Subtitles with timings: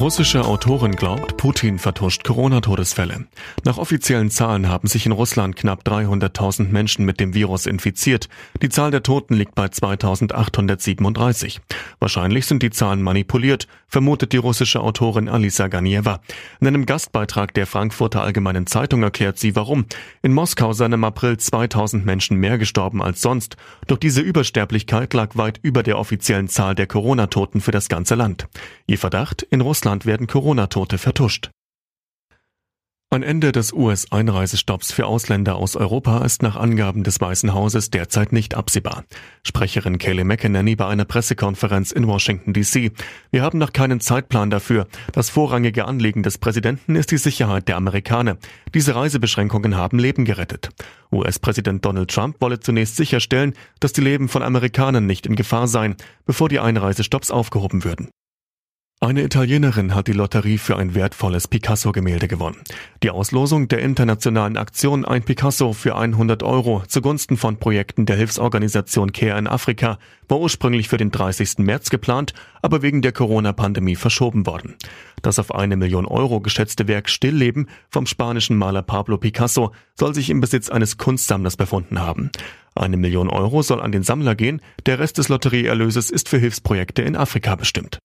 [0.00, 3.26] Russische Autorin glaubt, Putin vertuscht Corona-Todesfälle.
[3.64, 8.28] Nach offiziellen Zahlen haben sich in Russland knapp 300.000 Menschen mit dem Virus infiziert.
[8.62, 11.60] Die Zahl der Toten liegt bei 2837.
[11.98, 16.20] Wahrscheinlich sind die Zahlen manipuliert, vermutet die russische Autorin Alisa Ganieva.
[16.60, 19.86] In einem Gastbeitrag der Frankfurter Allgemeinen Zeitung erklärt sie, warum.
[20.22, 23.56] In Moskau seien im April 2000 Menschen mehr gestorben als sonst.
[23.88, 28.46] Doch diese Übersterblichkeit lag weit über der offiziellen Zahl der Corona-Toten für das ganze Land.
[28.86, 31.48] Ihr Verdacht, in Russland Russland werden Corona-Tote vertuscht.
[33.10, 38.34] Ein Ende des US-Einreisestopps für Ausländer aus Europa ist nach Angaben des Weißen Hauses derzeit
[38.34, 39.04] nicht absehbar.
[39.44, 42.92] Sprecherin Kayleigh McEnany bei einer Pressekonferenz in Washington DC.
[43.30, 44.88] Wir haben noch keinen Zeitplan dafür.
[45.12, 48.36] Das vorrangige Anliegen des Präsidenten ist die Sicherheit der Amerikaner.
[48.74, 50.68] Diese Reisebeschränkungen haben Leben gerettet.
[51.10, 55.96] US-Präsident Donald Trump wolle zunächst sicherstellen, dass die Leben von Amerikanern nicht in Gefahr seien,
[56.26, 58.10] bevor die Einreisestopps aufgehoben würden.
[59.00, 62.56] Eine Italienerin hat die Lotterie für ein wertvolles Picasso-Gemälde gewonnen.
[63.04, 69.12] Die Auslosung der internationalen Aktion Ein Picasso für 100 Euro zugunsten von Projekten der Hilfsorganisation
[69.12, 71.58] Care in Afrika war ursprünglich für den 30.
[71.58, 74.74] März geplant, aber wegen der Corona-Pandemie verschoben worden.
[75.22, 80.28] Das auf eine Million Euro geschätzte Werk Stillleben vom spanischen Maler Pablo Picasso soll sich
[80.28, 82.32] im Besitz eines Kunstsammlers befunden haben.
[82.74, 87.02] Eine Million Euro soll an den Sammler gehen, der Rest des Lotterieerlöses ist für Hilfsprojekte
[87.02, 88.00] in Afrika bestimmt.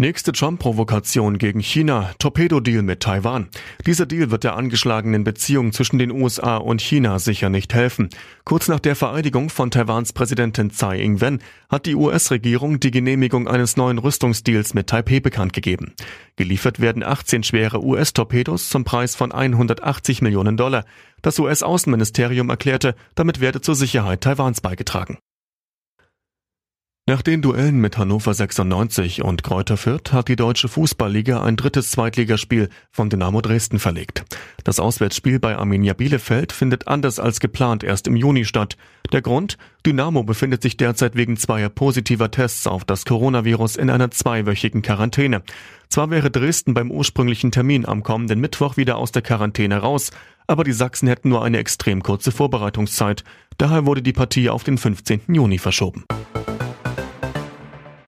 [0.00, 3.50] Nächste Trump-Provokation gegen China, Torpedo-Deal mit Taiwan.
[3.84, 8.08] Dieser Deal wird der angeschlagenen Beziehung zwischen den USA und China sicher nicht helfen.
[8.44, 13.76] Kurz nach der Vereidigung von Taiwans Präsidentin Tsai Ing-wen hat die US-Regierung die Genehmigung eines
[13.76, 15.92] neuen Rüstungsdeals mit Taipei bekannt gegeben.
[16.36, 20.86] Geliefert werden 18 schwere US-Torpedos zum Preis von 180 Millionen Dollar.
[21.20, 25.18] Das US-Außenministerium erklärte, damit werde zur Sicherheit Taiwans beigetragen.
[27.10, 31.90] Nach den Duellen mit Hannover 96 und Kräuter Fürth hat die deutsche Fußballliga ein drittes
[31.90, 34.24] Zweitligaspiel von Dynamo Dresden verlegt.
[34.62, 38.76] Das Auswärtsspiel bei Arminia Bielefeld findet anders als geplant erst im Juni statt.
[39.12, 39.58] Der Grund?
[39.84, 45.42] Dynamo befindet sich derzeit wegen zweier positiver Tests auf das Coronavirus in einer zweiwöchigen Quarantäne.
[45.88, 50.12] Zwar wäre Dresden beim ursprünglichen Termin am kommenden Mittwoch wieder aus der Quarantäne raus,
[50.46, 53.24] aber die Sachsen hätten nur eine extrem kurze Vorbereitungszeit.
[53.58, 55.22] Daher wurde die Partie auf den 15.
[55.34, 56.04] Juni verschoben.